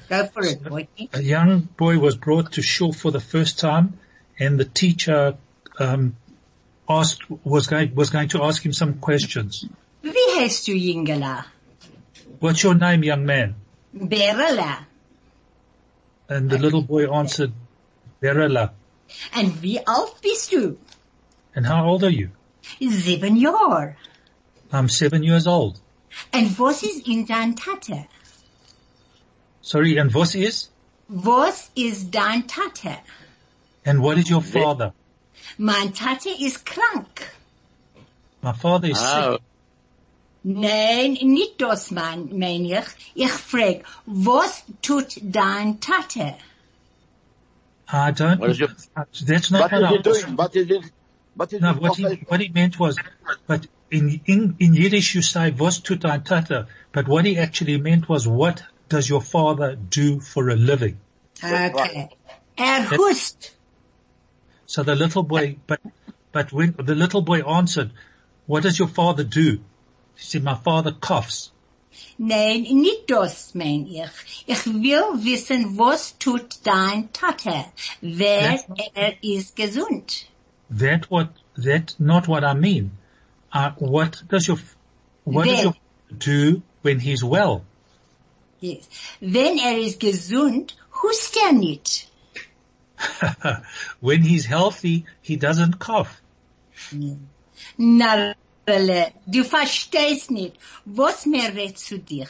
[0.09, 0.87] Go for it, boy.
[1.13, 3.97] A young boy was brought to shul for the first time
[4.39, 5.37] and the teacher,
[5.79, 6.15] um,
[6.87, 9.65] asked, was going, was going to ask him some questions.
[10.03, 11.45] Wie heißt du, Jüngele?
[12.39, 13.55] What's your name, young man?
[13.95, 14.85] Berela.
[16.29, 17.53] And the little boy answered,
[18.21, 18.71] Berela.
[19.35, 20.77] Und wie alt bist du?
[21.55, 22.29] And how old are you?
[22.79, 23.95] Sieben Jahre.
[24.71, 25.79] I'm seven years old.
[26.33, 28.07] And was ist in dein Tate?
[29.65, 30.69] Sorry, and was is?
[31.09, 32.99] Was ist dein Tate?
[33.83, 34.93] And what is your father?
[35.57, 37.27] Mein Tate is krank.
[38.43, 39.41] My father is Ah, sick.
[40.43, 42.85] Nein, nicht das mein, mein ich.
[43.15, 46.35] Ich frag, was tut dein Tate?
[47.91, 48.69] I don't, What is your-
[49.25, 50.03] that's not What what is I he asked.
[50.25, 50.35] doing?
[50.35, 50.91] What is it?
[51.35, 52.97] What is No, what he, what he meant was,
[53.47, 57.77] but in, in, in Yiddish you say, was tut dein Tata, but what he actually
[57.79, 60.99] meant was, what does your father do for a living?
[61.43, 62.09] Okay.
[62.59, 63.51] Er hust.
[64.65, 65.81] So the little boy, but,
[66.31, 67.91] but when the little boy answered,
[68.45, 69.59] what does your father do?
[70.15, 71.51] He said, my father coughs.
[72.17, 74.43] Nein, nicht das mein ich.
[74.47, 77.65] Ich will wissen, was tut dein Tate?
[78.01, 78.59] Wer
[78.93, 80.25] er ist gesund.
[80.69, 82.91] That what, that not what I mean.
[83.51, 84.57] Uh, what does your,
[85.23, 87.63] what does your father do when he's well?
[88.65, 88.89] Yes.
[89.19, 92.07] Wenn er ist gesund, hust er nicht.
[94.01, 96.21] when he's healthy, he doesn't cough.
[97.77, 100.55] Narrele, du verstehst nicht.
[100.85, 102.29] Was mir redt zu dich?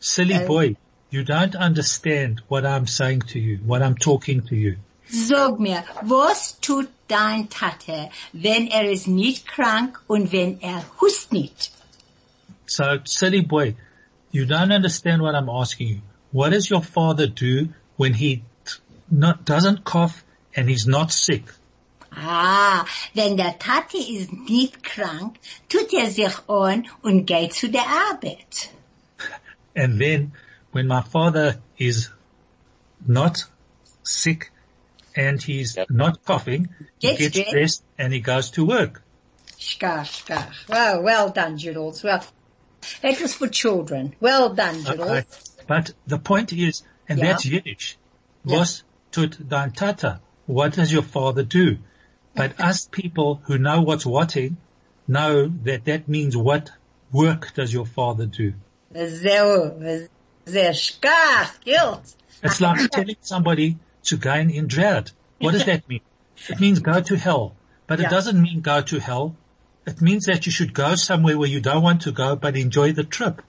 [0.00, 0.76] Silly Um, boy,
[1.10, 4.76] you don't understand what I'm saying to you, what I'm talking to you.
[5.08, 11.32] Sag mir, was tut dein Tate, wenn er ist nicht krank und wenn er hust
[11.32, 11.70] nicht?
[12.66, 13.76] So, silly boy,
[14.32, 16.00] you don't understand what I'm asking you.
[16.32, 18.42] What does your father do when he
[19.10, 20.24] not, doesn't cough
[20.56, 21.44] and he's not sick?
[22.14, 27.86] Ah, wenn der Tati ist nicht krank, tut er sich an und geht zu der
[27.86, 28.68] Arbeit.
[29.74, 30.32] And then
[30.72, 32.10] when my father is
[33.06, 33.44] not
[34.02, 34.50] sick
[35.16, 35.90] and he's Yep.
[35.90, 36.68] not coughing,
[36.98, 37.50] he Gets gets dressed.
[37.52, 39.02] dressed and he goes to work.
[39.58, 40.48] Skar, skar.
[40.68, 42.02] Well, well done, Jules.
[42.02, 42.22] Well,
[43.02, 44.14] that was for children.
[44.20, 45.00] Well done, Jules.
[45.00, 45.24] Okay.
[45.66, 47.26] But the point is, and Yeah.
[47.32, 47.96] that's Yiddish.
[48.44, 48.58] Yeah.
[48.58, 50.20] Was tut dein Tata?
[50.46, 51.78] What does your father do?
[52.34, 54.56] But us people who know what's whatting
[55.06, 56.70] know that that means what
[57.12, 58.54] work does your father do?
[58.94, 60.08] Zero,
[60.44, 62.16] sehr skar, Jules.
[62.42, 65.12] It's like telling somebody to go in drought.
[65.38, 66.00] What does that mean?
[66.48, 67.54] It means go to hell.
[67.86, 69.36] But it doesn't mean go to hell.
[69.84, 72.92] It means that you should go somewhere where you don't want to go, but enjoy
[72.92, 73.42] the trip.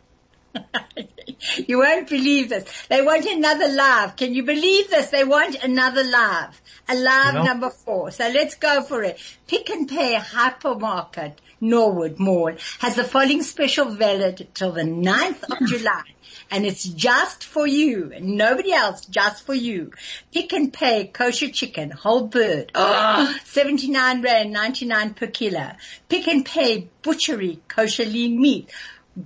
[1.68, 2.88] You won't believe this.
[2.88, 4.16] They want another live.
[4.16, 5.10] Can you believe this?
[5.10, 6.62] They want another live.
[6.88, 7.44] A live Yeah.
[7.44, 8.12] number four.
[8.12, 9.20] So let's go for it.
[9.48, 15.68] Pick and Pay Hypermarket, Norwood Mall, has the following special valid till the 9th of
[15.68, 16.04] July.
[16.50, 19.92] And it's just for you and nobody else, just for you.
[20.34, 22.72] Pick and Pay kosher chicken, whole bird.
[22.76, 25.72] Oh, 79 rand 99 per kilo.
[26.10, 28.70] Pick and Pay butchery kosher lean meat.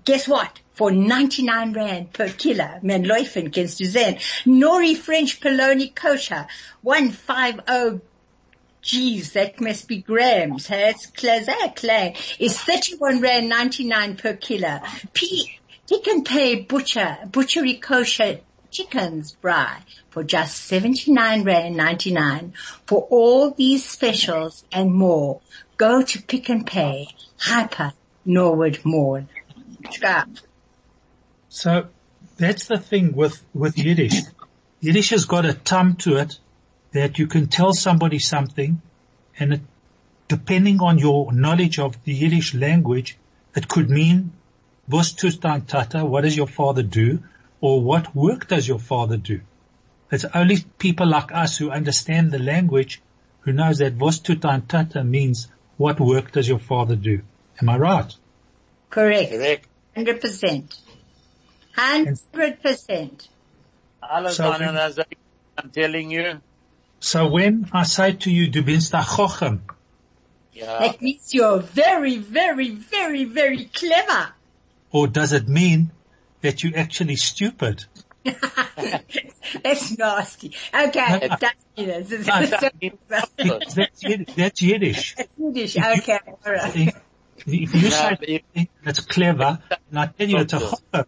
[0.04, 0.60] Guess what?
[0.74, 2.80] For 99 rand per kilo.
[2.82, 4.20] Man Leufen, kennst du sehen.
[4.46, 6.48] Nori French Poloni kosher.
[6.82, 8.02] 150
[8.82, 10.68] Geez, that must be grams.
[10.68, 12.16] Hey, it's clay.
[12.40, 14.80] Is 31 rand 99 per kilo.
[15.14, 15.60] P,
[16.04, 18.40] can pay butcher, butchery kosher
[18.72, 22.54] chickens bry for just 79 rand 99
[22.86, 25.42] for all these specials and more.
[25.78, 27.08] Go to Pick and Pay,
[27.40, 27.94] Hyper,
[28.26, 29.28] Norwood Mall.
[29.94, 30.42] Scott.
[31.50, 31.88] So
[32.38, 34.22] that's the thing with, with Yiddish.
[34.80, 36.40] Yiddish has got a tum to it
[36.92, 38.82] that you can tell somebody something
[39.40, 39.62] and it,
[40.28, 43.18] depending on your knowledge of the Yiddish language,
[43.56, 44.34] it could mean,
[44.90, 46.06] was tut Tata?
[46.06, 47.24] What does your father do?
[47.62, 49.42] or what work does your father do?
[50.12, 53.02] It's only people like us who understand the language
[53.42, 55.48] who knows that was tutan tata means
[55.78, 57.22] what work does your father do?
[57.62, 58.16] Am I right?
[58.90, 59.32] Correct.
[59.32, 59.68] Correct.
[59.98, 60.78] 100%.
[61.76, 63.30] 100%.
[64.02, 65.04] Alles So waren we- also,
[65.58, 66.42] I'm telling you.
[67.00, 69.60] So when I say to you, du bist a chochem,
[70.54, 70.80] Ja.
[70.80, 74.34] That means you're very, very, very, very clever.
[74.92, 75.92] or does it mean
[76.42, 77.86] that you're actually stupid?
[79.64, 80.56] That's nasty.
[80.74, 82.10] Okay, that's it.
[82.28, 82.74] No, that-
[83.38, 85.16] Because that's, Yid- that's Yiddish.
[85.38, 85.78] Yiddish.
[85.78, 86.96] Okay, all right.
[87.46, 91.06] If you say but you- something that's clever, and I tell you it's a chochem,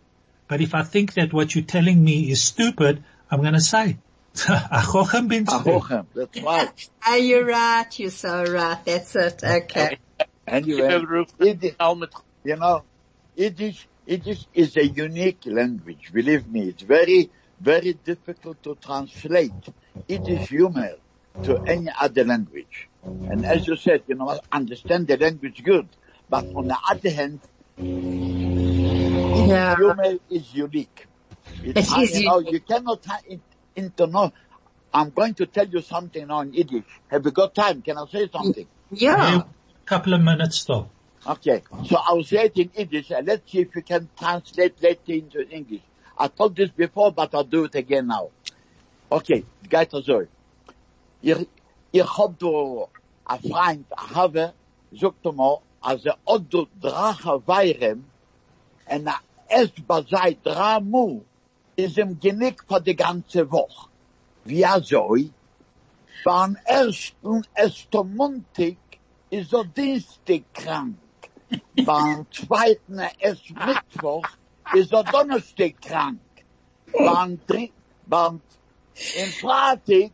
[0.47, 3.97] but if I think that what you're telling me is stupid, I'm going to say,
[4.47, 5.51] a chochem bin du.
[5.51, 6.89] Ahochem, that's right.
[7.01, 7.99] Ah, Are you right?
[7.99, 8.79] You're so right.
[8.85, 9.43] That's it.
[9.43, 9.97] Okay.
[10.47, 11.05] Anyway,
[11.39, 11.75] Yiddish,
[12.43, 12.85] you know,
[13.35, 16.11] Yiddish, Yiddish is a unique language.
[16.11, 19.53] Believe me, it's very, very difficult to translate
[20.07, 20.93] Yiddish humor
[21.43, 22.89] to any other language.
[23.27, 25.95] And as you said, you know, understand the language good,
[26.29, 27.39] but on the other hand,
[29.47, 29.75] Yeah.
[29.75, 31.07] humor is unique.
[31.63, 32.53] It's, It is you know, unique.
[32.53, 33.41] you cannot ha- in,
[33.75, 34.31] into no.
[34.93, 36.83] I'm going to tell you something now in Yiddish.
[37.07, 37.81] Have you got time?
[37.81, 38.67] Can I say something?
[38.91, 39.39] Yeah.
[39.39, 39.45] A
[39.85, 40.89] couple of minutes though.
[41.27, 45.13] Okay, so I'll say it in English and let's see if you can translate later
[45.13, 45.81] into English.
[46.17, 48.29] I told this before, but I'll do it again now.
[49.11, 50.25] Okay, het gaat er zo.
[51.21, 51.47] Ich,
[51.91, 52.87] ich hab do
[53.25, 54.53] a Freund, a Have,
[54.93, 58.05] zoekt hem al, als er ook do drache weirem,
[58.85, 61.21] en a es bazai dramu,
[61.75, 63.87] is hem genick voor de ganze Woche.
[64.43, 65.31] Wie er soll,
[66.23, 68.77] beim ersten Estomontik
[69.29, 70.97] ist er Dienstag krank.
[71.85, 74.27] Beim zweiten ist Mittwoch,
[74.73, 76.19] ist er Donnerstag krank.
[76.93, 77.73] Beim dritten,
[78.05, 78.41] beim,
[79.15, 80.11] im Freitag,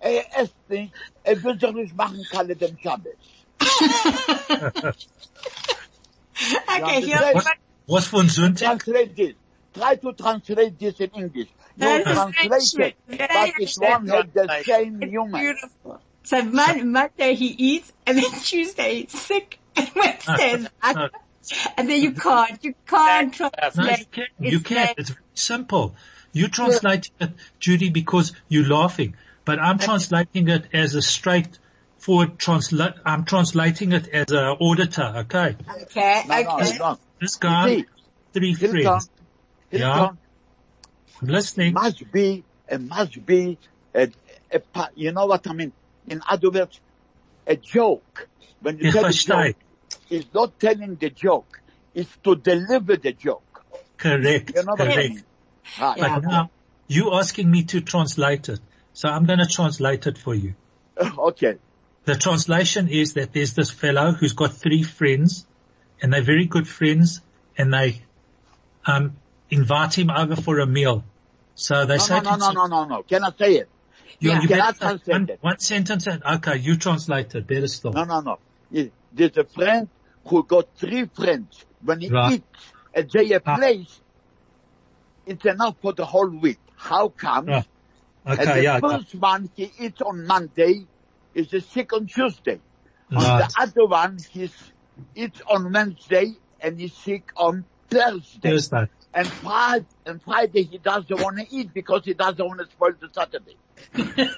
[0.00, 0.92] er isst nicht,
[1.24, 3.37] er will den Schabbos.
[6.68, 7.32] Okay, Ja, here.
[7.32, 7.44] das
[7.86, 8.78] Was von Sonntag?
[8.84, 9.34] Translate this.
[9.74, 11.48] Try to translate this in English.
[11.76, 15.38] You That is translate it, but it won't have the same It's humor.
[15.38, 16.00] beautiful.
[16.22, 20.92] So Mon- Monday he eats, and then Tuesday he's sick, and Wednesday ah, is ah.
[20.92, 21.08] No.
[21.78, 24.12] and then you can't, you can't No, you translate.
[24.12, 24.24] can.
[24.40, 24.76] It's You can.
[24.76, 25.94] like- It's very simple.
[26.32, 31.58] You translate it, Judy, because you're laughing, but I'm translating it as a straight
[31.98, 32.94] forward translate.
[33.04, 35.12] I'm translating it as an auditor.
[35.18, 35.56] Okay.
[35.82, 36.78] Okay, No, no, okay.
[36.78, 36.98] no.
[37.20, 37.86] This guy, see,
[38.32, 39.10] three Hilton, friends.
[39.70, 39.94] Yeah.
[39.94, 40.18] Hilton,
[41.20, 41.74] I'm listening.
[41.74, 43.58] must be, it must be,
[43.94, 44.10] a,
[44.52, 45.72] a, you know what I mean?
[46.08, 46.80] In other words,
[47.46, 48.28] a joke.
[48.60, 49.56] When you Ich tell a joke,
[50.10, 51.60] it's not telling the joke,
[51.94, 53.64] it's to deliver the joke.
[53.96, 54.52] Correct.
[54.54, 55.08] You know what I Correct.
[55.10, 55.24] mean?
[55.80, 55.98] Right.
[55.98, 56.18] Yeah.
[56.20, 56.50] But now
[56.86, 58.60] you asking me to translate it,
[58.94, 60.54] so I'm going to translate it for you.
[61.18, 61.58] Okay.
[62.08, 65.44] The translation is that there's this fellow who's got three friends
[66.00, 67.20] and they're very good friends
[67.58, 68.00] and they,
[68.86, 69.18] um,
[69.50, 71.04] invite him over for a meal.
[71.54, 73.02] So they No, say no, no, no, no, no, no.
[73.02, 73.68] Can I say it?
[74.20, 74.40] You, Yeah.
[74.40, 75.38] you Can I translate one, it?
[75.42, 77.92] one sentence and, okay, you translate it, better still.
[77.92, 78.38] No, no, no.
[79.12, 79.90] There's a friend
[80.26, 81.62] who got three friends.
[81.84, 82.32] When he Right.
[82.36, 82.62] eats
[82.94, 83.56] at their Ah.
[83.56, 84.00] place,
[85.26, 86.58] it's enough for the whole week.
[86.74, 87.48] How come?
[87.48, 87.68] Right.
[88.24, 88.80] And the yeah.
[88.80, 90.86] first one he eats on Monday
[91.38, 92.60] is the sick on Tuesday.
[93.10, 93.48] And Right.
[93.48, 94.54] the other one he's
[95.14, 98.50] eats on Wednesday and he's sick on Thursday.
[98.50, 98.88] Thursday.
[99.14, 102.92] And Friday, and Friday he doesn't want to eat because he doesn't want to spoil
[103.00, 103.56] the Saturday.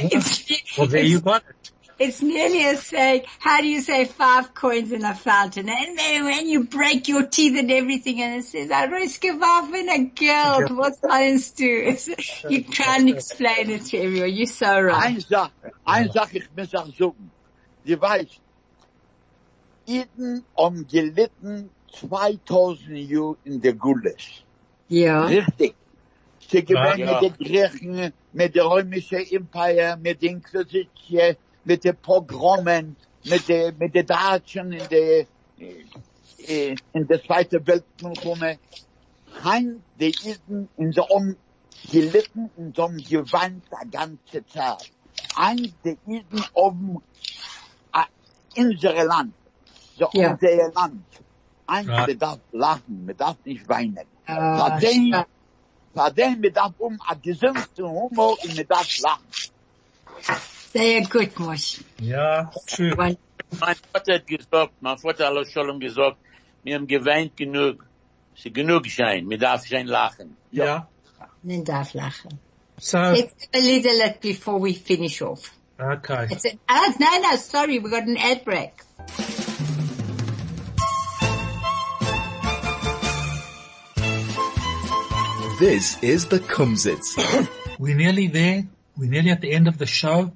[0.00, 1.56] It's, Well, there you got it.
[1.98, 5.68] It's nearly as saying, how do you say five coins in a fountain?
[5.68, 9.28] And then when you break your teeth and everything and it says, I risk a
[9.28, 10.70] in a guilt.
[10.70, 11.82] What science do?
[11.86, 12.08] It's,
[12.48, 14.32] you can't explain it to everyone.
[14.32, 15.06] You're so right.
[15.06, 15.50] Ein Sach,
[15.84, 17.30] ein Sach, ich muss auch suchen.
[17.84, 18.28] Die weiß,
[19.86, 24.44] Iden um gelitten 2000 Jahre in der Gules.
[24.90, 25.26] Yeah.
[25.26, 25.74] Richtig.
[26.50, 27.20] Sie gewinnen Ja.
[27.20, 33.72] mit den Griechen, mit der römischen Empire, mit der Inquisition, mit den Pogromen, mit der,
[33.74, 35.26] mit der Deutschen in der,
[35.58, 38.60] äh, in der Zweiten Weltkrieg.
[39.44, 41.36] Hein, die Iden in so um
[41.90, 44.90] gelitten, in so um geweint die ganze Zeit.
[45.36, 47.02] Ein, Iden um
[47.92, 48.04] äh,
[48.56, 49.36] unsere Land,
[49.96, 50.30] so Ja.
[50.32, 51.06] unser Land.
[51.66, 52.06] Ein, Ja.
[52.06, 54.08] man darf lachen, man darf nicht weinen.
[54.28, 55.28] Uh, Verdammt,
[55.94, 59.34] verdammt, man darf um einen gesunden Humor und man darf lachen.
[60.72, 61.80] Sehr gut, Mosch.
[62.00, 62.92] Ja, true.
[62.96, 63.16] One-
[63.60, 66.18] Mein Vater hat gesagt, mein Vater hat schon gesagt,
[66.64, 67.84] wir haben geweint genug.
[68.36, 69.26] Sie genug geschehen.
[69.26, 70.36] Mir darf schein lachen.
[70.52, 70.86] Yeah.
[71.42, 72.38] Man darf lachen.
[72.78, 75.50] So, Let's a little bit before we finish off.
[75.80, 76.26] okay.
[76.30, 77.00] It's an ad.
[77.00, 78.72] No, no, sorry, we got an ad break.
[85.58, 87.16] This is the Kumzits.
[87.80, 88.64] We're nearly there.
[88.96, 90.30] We're nearly at the end of the show.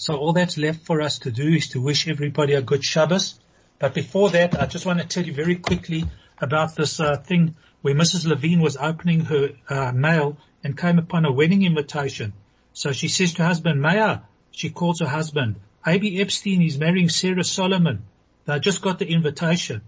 [0.00, 3.38] So all that's left for us to do is to wish everybody a good Shabbos.
[3.78, 6.06] But before that, I just want to tell you very quickly
[6.40, 8.26] about this uh, thing where Mrs.
[8.26, 12.32] Levine was opening her uh, mail and came upon a wedding invitation.
[12.72, 14.20] So she says to her husband, Maya,
[14.52, 16.18] she calls her husband, A.B.
[16.18, 18.04] Epstein is marrying Sarah Solomon.
[18.46, 19.82] They just got the invitation.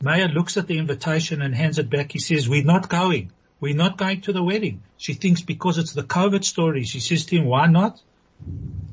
[0.00, 2.12] Maya looks at the invitation and hands it back.
[2.12, 3.30] He says, we're not going.
[3.60, 4.84] We're not going to the wedding.
[4.96, 6.84] She thinks because it's the COVID story.
[6.84, 8.00] She says to him, why not?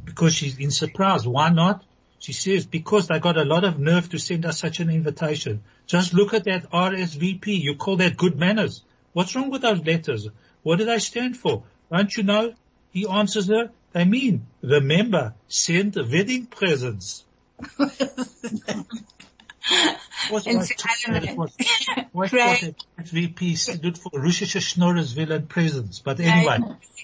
[0.06, 1.28] Because she's in surprise.
[1.28, 1.84] Why not?
[2.20, 5.64] She says, because they got a lot of nerve to send us such an invitation.
[5.86, 7.46] Just look at that RSVP.
[7.48, 8.84] You call that good manners.
[9.14, 10.28] What's wrong with those letters?
[10.64, 11.64] What do they stand for?
[11.92, 12.54] Don't you know?
[12.92, 17.24] He answers her, they mean, remember, send wedding presents.
[20.30, 21.48] What's And why- to Alan- why-
[22.12, 22.76] why- Craig.
[22.96, 26.00] why VP stood for Rosh Schnorr's Villain Presents.
[26.00, 26.60] But anyway,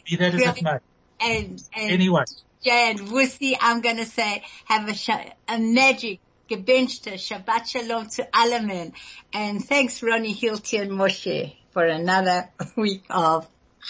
[0.09, 0.77] be that as it may.
[1.23, 2.23] And, and Anyway,
[2.63, 5.09] Jay and Wussy, I'm going to say, have a, sh-
[5.47, 6.19] a magic
[6.49, 8.93] gebenchte Shabbat Shalom to Alaman.
[9.33, 13.47] And thanks Ronnie Hilty and Moshe for another week of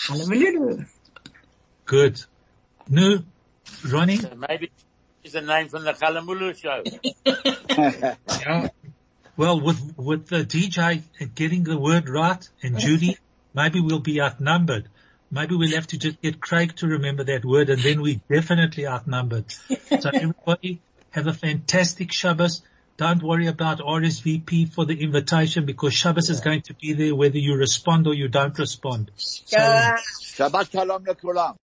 [0.07, 0.85] Halamalulu.
[1.85, 2.21] good.
[2.89, 3.19] No,
[3.87, 4.71] Ronnie, So maybe
[5.23, 6.83] it's the name from the Kalamulu show.
[7.25, 8.67] yeah.
[9.37, 11.01] Well, with, with the DJ
[11.33, 13.17] getting the word right and Judy,
[13.53, 14.89] maybe we'll be outnumbered.
[15.33, 18.85] Maybe we'll have to just get Craig to remember that word and then we definitely
[18.85, 19.51] outnumbered.
[19.51, 20.79] So everybody
[21.09, 22.61] have a fantastic Shabbos.
[22.97, 27.39] Don't worry about RSVP for the invitation because Shabbos is going to be there whether
[27.39, 29.09] you respond or you don't respond.
[29.17, 31.51] So, Shabbat shalom lekulam.